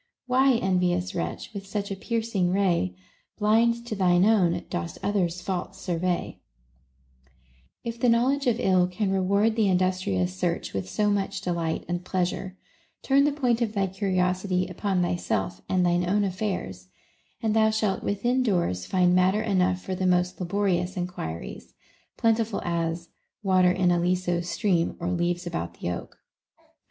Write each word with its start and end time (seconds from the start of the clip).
Why 0.25 0.53
envious 0.53 1.13
wretch, 1.13 1.53
with 1.53 1.65
sueli 1.67 1.91
a 1.91 1.95
piercing 1.95 2.49
ray, 2.49 2.95
Blind 3.37 3.85
to 3.85 3.95
thine 3.95 4.25
own, 4.25 4.65
dost 4.67 4.97
others' 5.03 5.41
faults 5.41 5.79
survey 5.79 6.39
1 7.83 7.83
If 7.93 7.99
the 7.99 8.09
knowledge 8.09 8.47
of 8.47 8.59
ill 8.59 8.87
can 8.87 9.11
reward 9.11 9.55
the 9.55 9.67
industrious 9.67 10.33
search 10.33 10.73
with 10.73 10.89
so 10.89 11.11
much 11.11 11.41
delight 11.41 11.85
and 11.87 12.03
pleasure, 12.03 12.57
turn 13.03 13.25
the 13.25 13.31
point 13.31 13.61
of 13.61 13.73
thy 13.73 13.85
curiosity 13.85 14.65
upon 14.67 15.03
thyself 15.03 15.61
and 15.69 15.85
thine 15.85 16.09
own 16.09 16.23
affairs, 16.23 16.87
and 17.39 17.55
thou 17.55 17.69
shalt 17.69 18.01
within 18.01 18.41
doors 18.41 18.87
find 18.87 19.13
matter 19.13 19.43
enough 19.43 19.83
for 19.83 19.93
the 19.93 20.07
most 20.07 20.39
laborious 20.39 20.97
enquiries, 20.97 21.75
plentiful 22.17 22.59
as 22.65 23.09
Water 23.43 23.71
in 23.71 23.91
Aliso's 23.91 24.49
stream, 24.49 24.95
or 24.99 25.11
leaves 25.11 25.45
about 25.45 25.75
the 25.75 25.91
oak. 25.91 26.17